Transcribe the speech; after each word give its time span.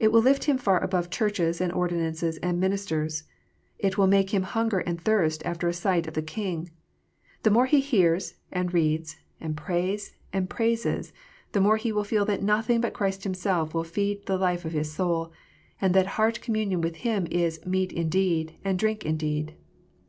It 0.00 0.10
will 0.10 0.22
lift 0.22 0.46
him 0.46 0.58
far 0.58 0.82
above 0.82 1.08
Churches, 1.08 1.60
and 1.60 1.70
ordinances, 1.72 2.36
and 2.38 2.58
ministers. 2.58 3.22
It 3.78 3.96
will 3.96 4.08
make 4.08 4.34
him 4.34 4.42
hunger 4.42 4.80
and 4.80 5.00
thirst 5.00 5.40
after 5.46 5.68
a 5.68 5.72
sight 5.72 6.08
of 6.08 6.14
the 6.14 6.20
King. 6.20 6.68
The 7.44 7.50
more 7.52 7.66
he 7.66 7.78
hears, 7.78 8.34
and 8.50 8.74
reads, 8.74 9.18
and 9.40 9.56
prays, 9.56 10.16
and 10.32 10.50
praises, 10.50 11.12
the 11.52 11.60
more 11.60 11.76
he 11.76 11.92
will 11.92 12.02
feel 12.02 12.24
that 12.24 12.42
nothing 12.42 12.80
but 12.80 12.92
Christ 12.92 13.22
Himself 13.22 13.72
will 13.72 13.84
feed 13.84 14.26
the 14.26 14.36
life 14.36 14.64
of 14.64 14.72
his 14.72 14.92
soul, 14.92 15.32
and 15.80 15.94
that 15.94 16.08
heart 16.18 16.40
communion 16.40 16.80
with 16.80 16.96
Him 16.96 17.28
is 17.30 17.64
"meat 17.64 17.92
indeed 17.92 18.54
and 18.64 18.76
drink 18.76 19.04
indeed." 19.06 19.54